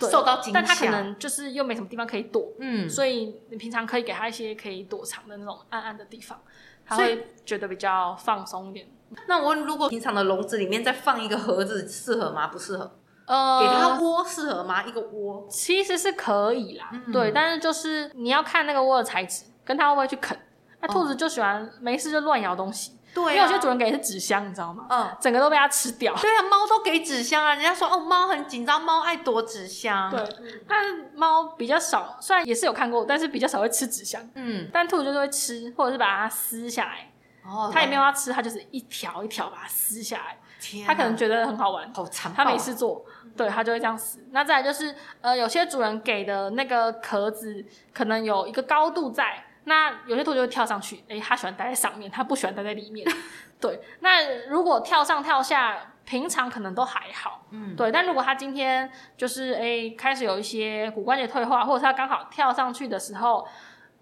[0.00, 2.48] 受到惊吓，但他可能就是又没什么地方可以躲。
[2.58, 6.40] 嗯，所以你平常可以给他一些可以躲藏的那种暗暗的地方，
[6.84, 8.88] 他会觉得比较放松一点。
[9.28, 12.48] 那我问，如果平常的笼子里面再放一个盒子，适合吗？
[12.48, 12.97] 不适合。
[13.28, 14.82] 呃，给他窝适合吗？
[14.84, 20.36] 一个窝其实是可以啦，嗯，对，但是就是你要看那个窝的材质，跟它会不会去啃。
[20.80, 24.86] 那兔子就喜欢没事就乱咬东西，对、啊，因为有些主人给的是纸箱，你知道吗？
[24.88, 26.14] 嗯，整个都被它吃掉。
[26.14, 30.08] 对啊，猫都给纸箱啊，人家说哦，猫很紧张，猫爱躲纸箱。
[30.08, 30.24] 对，
[30.68, 34.22] 但猫比较少，虽然也是有看过，但是比较少会吃纸箱。
[34.36, 37.10] 嗯，但兔子就是会吃，或者是把它撕下来。
[37.44, 40.38] 哦，它也没有要吃，它就是一条一条把它撕下来。
[40.60, 42.36] 天、啊，它可能觉得很好玩，好残暴。
[42.36, 43.04] 它没事做，
[43.38, 44.22] 对，它就会这样死。
[44.32, 49.44] 那再来就是，呃，有些主人给的那个壳子，可能有一个高度在。
[49.64, 53.06] 那有些兔就会跳上去，诶、欸，它喜欢待在上面，它不喜欢待在里面。
[53.60, 57.92] 对，那如果跳上跳下，平常可能都还好，嗯，对。
[57.92, 63.46] 但如果它今天就是诶、欸、开始有一些骨关节退化，或者是它刚好跳上去的时候，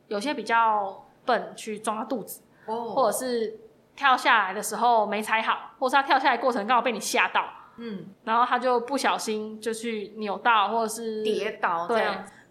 [0.07, 3.59] 有些比较笨，去撞到肚子，哦，或者是
[3.96, 7.44] 跳下来的时候没踩好，或者是它跳下来过程刚好被你吓到，
[7.79, 12.05] 嗯，然后他就不小心就去扭到，或者是跌倒，对，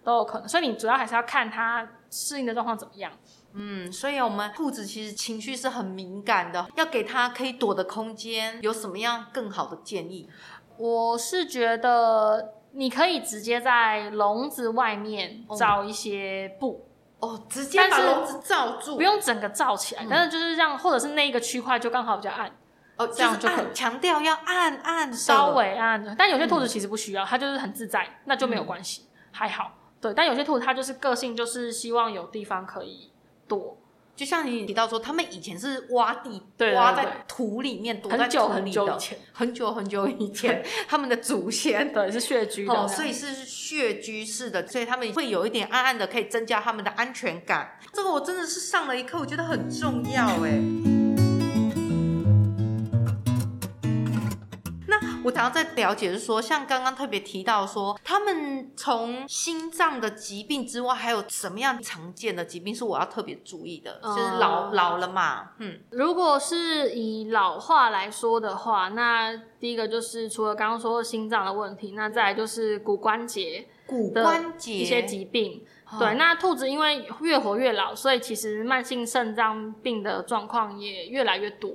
[0.03, 0.47] 都有可能。
[0.47, 1.87] 所以你主要还是要看他。
[2.17, 3.11] 适应的状况怎么样？
[3.51, 8.57] 嗯，所以我们兔子其实情绪是很敏感的，要给它可以躲的空间。
[8.61, 10.29] 有什么样更好的建议？
[10.77, 16.87] 我是觉得你可以直接在笼子外面找一些布
[17.19, 22.49] 哦，直接把笼子罩住，不用整个罩起来，嗯、但是就是让或者是那一个区块就刚好比较暗
[22.97, 26.15] 哦，这样就可以强调要按按稍微按。
[26.17, 29.73] 但有些兔子其实不需要，它就是很自在，那就没有关系，嗯、还好。
[29.99, 33.11] 对，但有些兔子它就是个性，就是希望有地方可以
[33.47, 33.77] 躲。
[34.15, 38.23] 就像你提到说，他们以前是挖地，对对对，挖在土里面，躲在土里的。
[38.23, 47.77] 很久很久以前，很久很久以前， 他们的祖先对是穴居的，哦，所以是穴居式的，所以他们会有一点暗暗的，可以增加他们的安全感。
[47.91, 50.94] 这个我真的是上了一课，我觉得很重要哎。
[55.25, 63.99] 我想要再了解是说，像刚刚特别提到说，他们从心脏的疾病之外，还有什么样常见的疾病是我要特别注意的？
[64.03, 75.65] 就是老、嗯、老了嘛，嗯，如果是以老化来说的话，那第一个就是除了刚刚说的心脏的问题，那再来就是骨关节、骨关节一些疾病。
[75.99, 81.71] 对，那兔子因为越活越老，所以其实慢性肾脏病的状况也越来越多。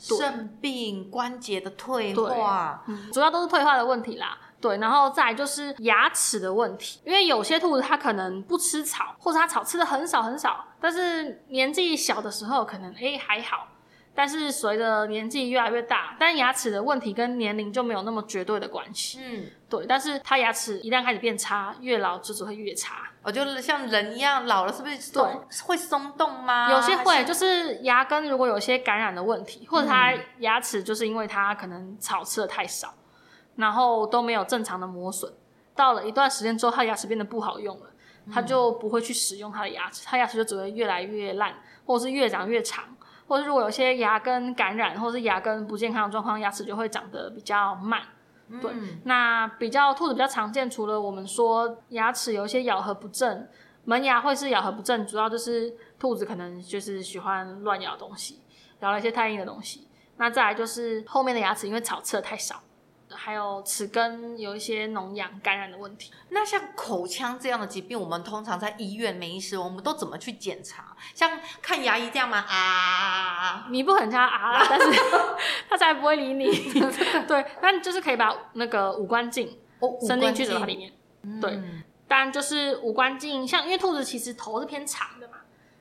[0.00, 4.38] 肾病、关节的退化，嗯，主要都是退化的问题啦。
[4.60, 13.66] 对，然后再来就是牙齿的问题，因为有些兔子它可能不吃草，或者它草吃的很少很少，但是年纪小的时候可能诶还好。
[14.14, 19.18] 但是随着年纪越来越大，但牙齿的问题跟年龄就没有那么绝对的关系。
[19.22, 19.86] 嗯，对。
[19.86, 23.08] 但是他牙齿一旦开始变差，越老就只会越差。
[23.22, 25.24] 哦，就是像人一样，老了是不是松？
[25.24, 26.70] 对，会松动吗？
[26.70, 32.94] 有些会，就是牙根如果有些感染的问题，或者他牙齿就是因为他可能草吃的太少，
[33.56, 35.32] 然后都没有正常的磨损，
[35.74, 37.86] 到了一段时间之后，他牙齿变得不好用了，
[38.32, 42.84] 他就不会去使用他的牙齿，他牙齿就只会越来越烂，或者是越长越长。
[43.30, 48.02] 或者如果有些牙根感染，或者是牙根不健康的状况，牙齿就会长得比较慢。
[48.48, 48.72] 嗯、对，
[49.04, 53.46] 那比较兔子比较常见，除了我们说牙齿有一些咬合不正，
[53.84, 58.40] 门牙会是咬合不正，主要就是兔子可能就是喜欢乱咬东西，
[58.80, 59.86] 咬了一些太硬的东西。
[60.16, 62.60] 那再来就是后面的牙齿，因为草吃的太少。
[63.12, 66.12] 还有齿根有一些脓疡感染的问题。
[66.28, 70.96] 那像口腔这样的疾病，我们通常在医院没医师，我们都怎么去检查？
[71.12, 72.38] 像看牙医这样吗？
[72.38, 73.09] 啊，
[73.70, 75.00] 你不可能叫他啊，但是
[75.68, 76.50] 他才不会理你。
[77.28, 79.58] 对，但就是可以把那个五官镜
[80.06, 80.92] 伸进去嘴巴里面。
[81.40, 81.60] 对，
[82.08, 85.34] 当然就是五官镜，像因为兔子其实头是偏长的嘛，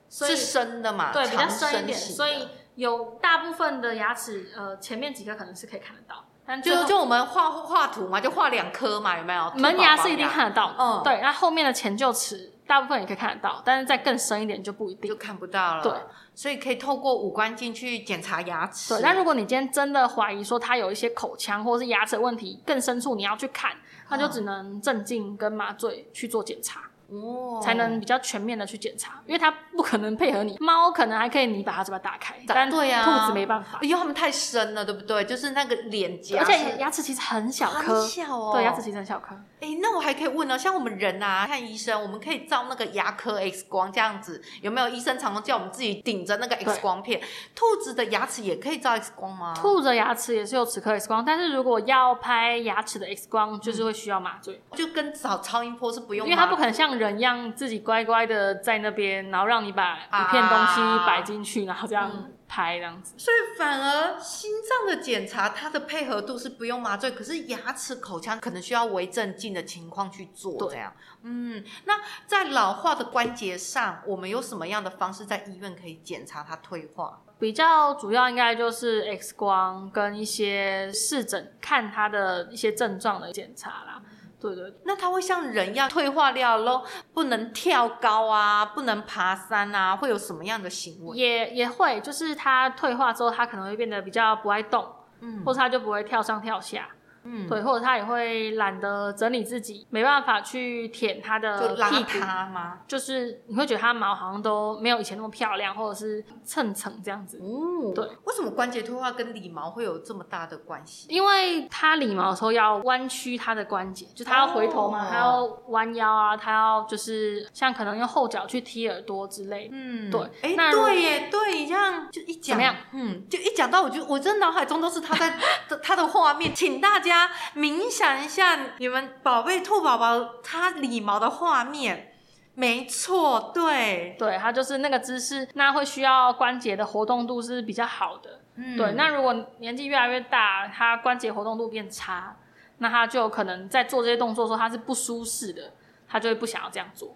[0.08, 6.26] 所以是深的嘛，对，比较深一点，所以有大部分的牙齿，呃，前面几颗可能是可以看得到。
[6.64, 9.52] 就就我们画画图嘛，就画两颗嘛，有没有？
[9.58, 11.20] 门牙是一定看得到的，嗯，对。
[11.22, 15.82] 那后面的前臼齿大部分也可以看得到，但是再更深一点就不一定，就看不到了。
[15.82, 15.92] 对，
[16.36, 18.94] 所以可以透过五官镜去检查牙齿。
[18.94, 23.76] 对，但如果你今天真的怀疑说他有一些口腔或者是牙齿问题更深处，你要去看，
[24.10, 26.89] 那就只能镇静跟麻醉去做检查。
[27.12, 30.58] 哦，才能比较全面的去检查，因为它不可能配合你。
[30.62, 35.24] 猫可能还可以，你把它嘴巴打开，但对呀，兔子没办法，因为它们太深了，对不对？
[35.26, 39.36] 就是那个脸颊，而且牙齿其实很小颗，很小哦，对，牙齿其实很小颗。
[39.62, 47.20] 哎，那我还可以问呢，像我们人啊，看医生，我们可以照那个牙科 X 光这样子，有没有医生常常叫我们自己顶着那个 X 光片？
[47.54, 49.54] 兔子的牙齿也可以照 X 光吗？
[49.56, 57.80] 兔子的牙齿也是有齿科 X 光，但是如果要拍牙齿的 X 光，就是会需要麻醉，就跟找超音波是不用，因为它不可能像人一样自己。
[57.80, 63.16] 乖乖的在那边，然后让你把一片东西摆进去，啊、然后这样拍这样子。
[63.18, 70.94] 所以反而心脏的检查，它的配合度是不用麻醉，可是牙齿、口腔可能需要微镇静的情况去做这样。
[71.24, 71.94] 嗯，那
[72.28, 77.22] 在老化的关节上，我们有什么样的方式在医院可以检查它退化？
[77.40, 83.99] 比较主要应该就是 X 光跟一些视诊，看它的一些症状的检查啦。
[84.40, 91.18] 对对，那它会像人一样退化掉咯，不能跳高啊，不能爬山啊，会有什么样的行为？
[91.18, 94.88] 也也会，就是它退化之后，它可能会变得比较不爱动，
[95.20, 96.88] 嗯，或者它就不会跳上跳下。
[97.24, 102.80] 嗯，对，或者他也会懒得整理自己，没办法去舔他的屁股吗？
[102.88, 107.38] 就是你会觉得它毛好像都没有以前那么漂亮，或者是蹭蹭这样子。
[107.40, 111.08] 哦，对，为什么关节退化跟理毛会有这么大的关系？
[111.10, 119.70] 因为他理毛的时候要弯曲他的关节，就他要回头嘛，他要弯腰啊，他要就是像可能用后脚去踢耳朵之类。
[119.72, 122.76] 嗯，对，哎，对耶，对，这样就一讲，怎么样？
[122.94, 125.38] 嗯，就一讲到，我就我这脑海中都是他在
[125.84, 127.09] 他的画面，请大家。
[127.10, 132.14] 家冥想一下，你们宝贝兔宝宝它理毛的画面，
[132.54, 138.94] 没错，对对，它就是那个姿势，那会需要关节的活动度是比较好的，嗯，对。
[138.94, 142.38] 那如果年纪越来越大，它关节活动度变差，
[142.78, 145.72] 那它就可能在做这些动作的时候，它是不舒适的，
[146.08, 147.16] 它就会不想要这样做。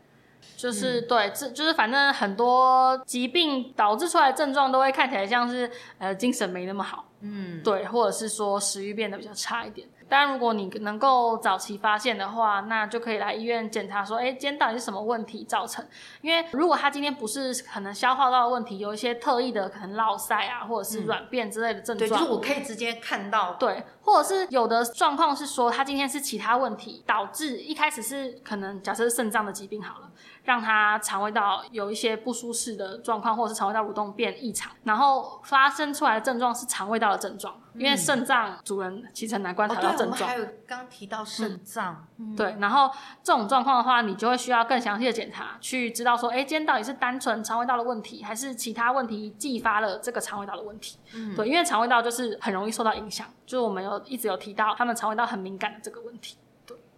[0.57, 9.87] 就是、嗯、对，这就是反正很多疾病导致出来的症状都会看起来像是呃精神没那么好，嗯，对，或者是说食欲变得比较差一点。
[10.09, 15.83] 当然，如果你能够早期发现的话，那就可以来医院检查，说，哎，今天到底是什么问题造成？
[16.21, 30.11] 因为如果他今天不是可能消化道的问题，有一些特异的可能落塞啊，或者是软便之类的症状，嗯、对，就是我可以直接看到，对，或者是有的状况是说，他今天是其他问题导致，一开始是可能假设是肾脏的疾病好了，
[30.43, 37.55] 让他肠胃道有一些不舒适的状况，或者是肠胃道蠕动变异常，然后发生出来的症状是肠胃道的症状。
[37.75, 40.29] 因为肾脏主人其实很难观察到症状。
[40.29, 42.87] 还有刚提到肾脏，嗯、对，然后
[43.23, 50.99] 这种状况的话，你就会需要更详细的检查，去知道说，哎，今天到底是单纯肠胃道的问题，还是其他问题继发了这个肠胃道的问题？
[51.15, 56.37] 嗯，对，因为肠胃道就是很容易受到影响，就是我们有一直有提到，他们肠胃道很敏感的这个问题。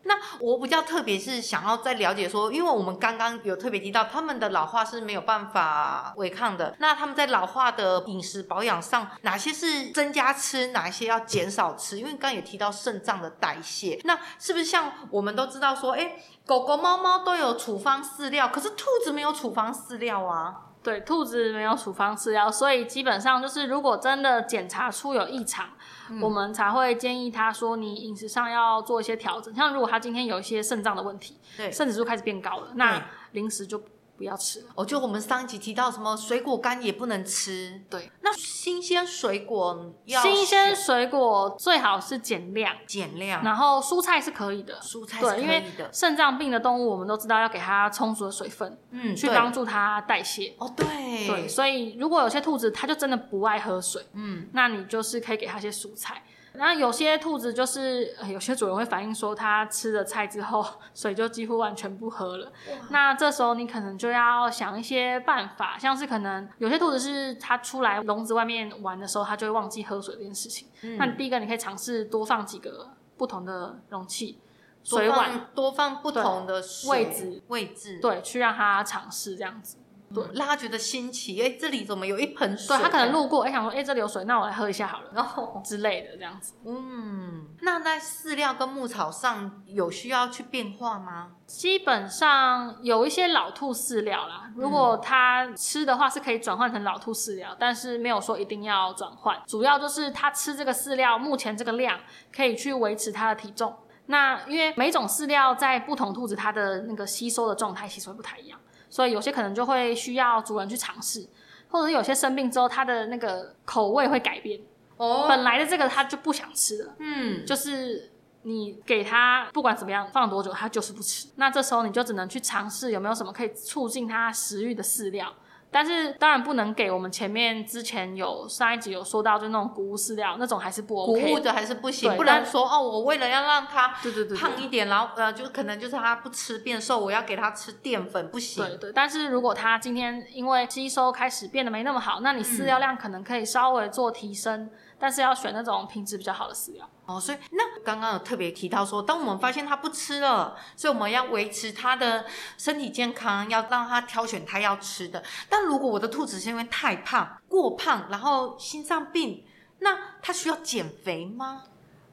[0.05, 6.75] 那我比较特别是想要再了解说，因为我们刚刚有特别提到，他们的老化是没有办法违抗的。
[6.79, 11.97] 那他们在老化的饮食保养上，哪些是增加吃，哪些要减少吃？
[11.97, 20.61] 因为刚刚也提到肾脏的代谢，那是不是像我们都知道说，哎，狗狗、猫猫都有处方饲料，可是兔子没有处方饲料啊？
[20.85, 25.67] 对，兔子没有处方饲料，所以基本上就是如果真的检查出有异常。
[26.11, 29.51] 嗯、我们才会建议他说，你饮食上要做一些调整。
[29.55, 33.81] 像如果他今天有一些肾脏的问题，对，肾指数开始变高了，那零食就
[34.17, 34.67] 不要吃了。
[34.75, 37.81] 哦，就我们上一集提到什么水果干也不能吃。
[37.89, 43.43] 对，那新鲜水果要新鲜水果最好是减量，减量。
[43.43, 45.37] 然后蔬菜是可以的，蔬菜是可以的。
[45.37, 50.53] 对，因为肾脏病的动物，我们都知道要给它充足的水分，嗯，去帮助它代谢。
[50.57, 51.47] 哦，对，对。
[51.47, 56.23] 所以如果有些兔子它就真的不爱喝水，嗯，那你就是可以给它些蔬菜。
[56.57, 62.51] 那有些兔子就是，有些主人会反映说，它吃了菜之后， 水就几乎完全不喝了。
[62.89, 70.67] 那这时候你可能就要想一些办法，像是可能有些兔子是它出来笼子外面玩的时候，它就会忘记喝水这件事情。
[70.81, 74.39] 嗯、那你第一个你可以尝试多放几个不同的容器，
[74.83, 79.77] 水碗多放不同的位置位置，对，去让它尝试这样子。
[80.13, 82.77] 对，让他觉得新奇，哎，这里怎么有一盆水？
[82.77, 86.53] 对，他可能路过，哎，想说，哎，这里有水，那我来喝一下好了，然后之类的这样子。
[86.65, 91.31] 嗯，那在饲料跟牧草上有需要去变化吗？
[91.45, 101.99] 基本上有一些老兔饲料啦，如果它吃的话是可以转换成老兔饲料，但是没有说一定要转换，主要就是它吃这个饲料，目前这个量
[102.35, 103.75] 可以去维持它的体重。
[104.07, 108.59] 那因为每种饲料在不同兔子它的那个吸收的状态其实会不太一样。
[108.95, 111.27] 所以有些可能就会需要主人去尝试，
[111.67, 114.57] 或者有些生病之后，它的那个口味会改变。
[114.95, 116.95] 哦，本来的这个它就不想吃了。
[116.99, 118.09] 嗯，就是
[118.43, 121.27] 你给它不管怎么样放多久，它就是不吃。
[121.35, 125.33] 那这时候你就只能去尝试有没有什么可以促进它食欲的饲料。
[125.71, 138.65] 但是当然不能给我们前面之前有上一集有说到，就那种谷物饲料那种还是不 OK，谷物的还是不行，不能说哦，我为了要让它对对对胖一点，然后呃就可能就是它不吃变瘦，我要给它吃淀粉不行。
[138.65, 144.61] 对对，但是如果它今天因为吸收开始变得没那么好，那你饲料量可能可以稍微做提升。
[144.63, 152.25] 嗯但是要选那种品质比较好的饲料哦，所以那刚刚有特别提到说，当我们发现它不吃了，所以我们要维持它的
[152.57, 155.23] 身体健康，要让它挑选它要吃的。
[155.49, 159.45] 但如果我的兔子是因为太胖、过胖，然后心脏病，
[159.79, 161.63] 那它需要减肥吗？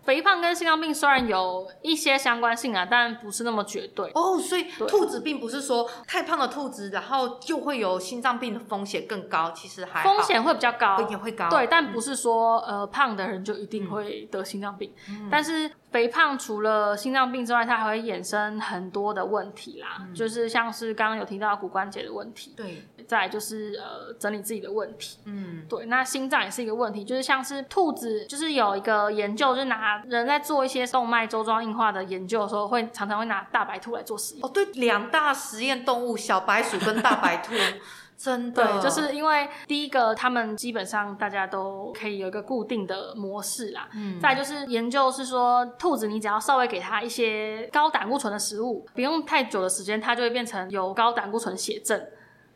[0.05, 4.39] 肥胖跟心脏病虽然有一些相关性啊，但不是那么绝对哦。
[4.39, 9.53] 所以兔子并不是说太胖的兔子，然后就会有心脏病的风险更高。
[9.53, 11.49] 其实还风险会比较高，也会高。
[11.49, 14.93] 对，但不是说呃胖的人就一定会得心脏病。
[15.09, 22.55] 嗯，但是肥胖除了心脏病之外，它还会衍生很多的问题啦，嗯，就是像是刚刚有提到骨关节的问题。
[22.57, 22.85] 对。
[23.09, 34.47] 再来就是呃整理自己的问题，嗯，对，那心脏也是一个问题，就是像是兔子，就是有一个研究，就是拿人在做一些动脉周状硬化的研究的时候，会常常会拿大白兔来做实验。
[34.47, 37.53] 哦，对，两大实验动物，小白鼠跟大白兔，
[38.23, 52.01] 真的，对，就是因为第一个，他们基本上大家都可以有一个固定的模式啦，嗯，再就是研究是说，兔子你只要稍微给它一些高胆固醇的食物，不用太久的时间，它就会变成有高胆固醇血症。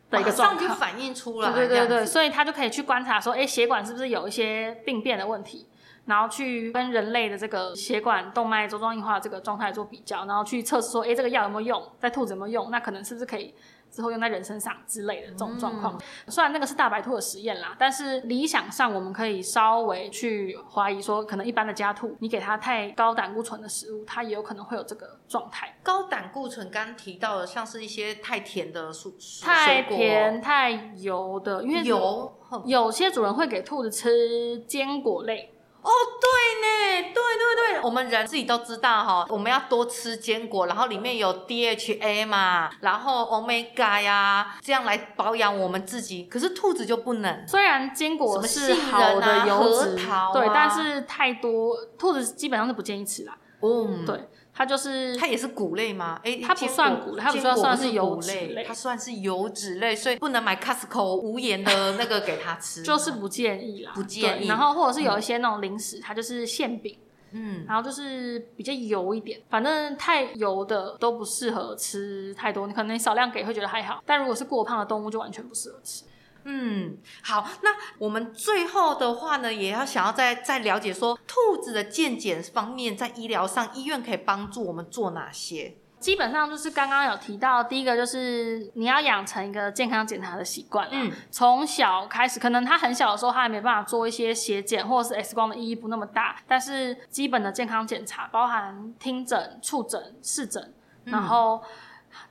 [0.08, 5.66] 的一个状况反映出来，对对对对，所以他就可以去观察说，哎，血管是不是有一些病变的问题，
[6.04, 13.52] 然后去跟人类的这个血管动脉粥状硬化的这个状态做比较，然后去测试说，哎，这个药有没有用，在兔子有没有用，那可能是不是可以。
[13.96, 25.78] 之后用在人身上之类的这种状况，嗯、虽然那个是大白兔的实验啦，但是理想上我们可以稍微去怀疑说，可能一般的家兔，你给它太高胆固醇的食物，它也有可能会有这个状态。
[25.82, 32.30] 高胆固醇刚提到的，像是一些太甜的蔬太甜、太油的，因为油
[32.66, 35.54] 有些主人会给兔子吃坚果类。
[35.82, 35.90] 哦，
[36.20, 36.25] 对
[36.62, 46.24] 呢，对对对，我们人自己都知道哈，我们要多吃坚果，然后里面有 DHA 嘛，然后 Omega 呀，这样来保养我们自己。
[46.24, 49.96] 可是兔子就不能，虽然坚果是好的油脂，
[50.32, 53.36] 对，但是太多，兔子基本上是不建议吃啦。
[53.62, 54.28] 嗯，对。
[54.56, 56.18] 它就是它也是谷类吗？
[56.24, 64.46] 哎，它不算谷，它不算算是油脂类，它算是油脂类，所以不能买 Costco 无盐的那个给它吃， 就是不建议啦，不建议。
[64.48, 66.98] 然后或者是有一些那种零食，它就是馅饼。
[67.32, 76.04] 嗯，然后就是比较油一点，反正太油的都不适合吃太多，你可能你少量给会觉得还好，但如果是过胖的动物就完全不适合吃。
[76.48, 85.74] 嗯，好，那我们最后的话呢，也要想要再再了解说，兔子的健检方面在医疗上，医院可以帮助我们做哪些？
[85.98, 90.86] 基本上就是刚刚有提到，第一个就是你要养成一个健康检查的习惯。
[90.92, 100.72] 嗯，从小开始，可能他很小的时候，他还没办法做一些血检或者是 X 光的意义不那么大，但是基本的健康检查，包含听诊、触诊、视诊，
[101.06, 101.60] 然后。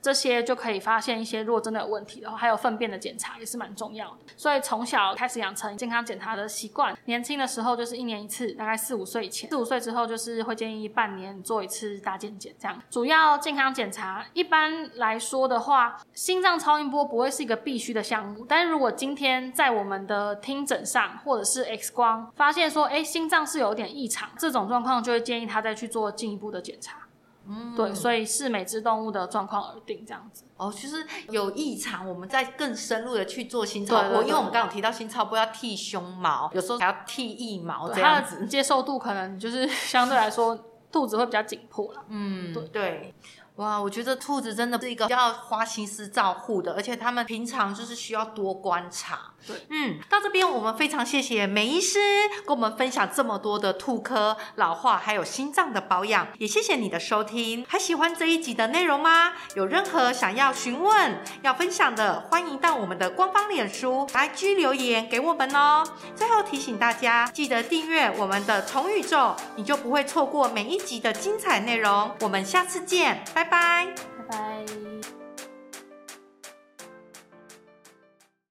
[0.00, 4.16] 这些就可以发现一些，如果真的有问题的话，还有粪便的检查也是蛮重要的。
[4.36, 12.80] 所以从小开始养成健康检查的习惯，年轻的时候就是一年一次，大概四五岁以前，四五岁之后就是会建议半年做一次大健检，这样。
[12.90, 27.05] 主要健康检查一般来说的话，心脏超音波不会是一个必须的项目，但是如果今天在我们的听诊上或者是 X 光发现说，哎，心脏是有点异常，这种状况就会建议他再去做进一步的检查。
[27.48, 30.44] 嗯，对，所以视每只动物的状况而定，这样子。
[30.56, 40.58] 哦，其实有异常，我们再更深入的去做心超波，因为我们刚刚有提到心超波要剃胸毛，有时候还要剃腋毛，这样子接受度可能就是相对来说
[40.90, 42.04] 肚子会比较紧迫了。
[42.08, 43.14] 嗯，对对。
[43.56, 49.32] 哇，我觉得兔子真的是一个要花心思照护的，而且它们平常就是需要多观察。
[49.46, 51.98] 对，嗯，到这边我们非常谢谢梅医师
[52.46, 57.64] 跟我们分享这么多的兔科老化还有心脏的保养，也谢谢你的收听。
[57.68, 59.32] 还喜欢这一集的内容吗？
[59.54, 65.84] 有任何想要询问、要分享的，欢迎到我们的官方脸书 IG 留言给我们哦。
[66.14, 72.10] 最后提醒大家，记得订阅我们的虫宇宙，你就不会错过每一集的精彩内容。
[72.20, 73.94] 我们下次见，拜拜。
[74.28, 75.15] 拜拜。